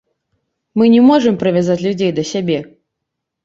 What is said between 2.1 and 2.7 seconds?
да сябе.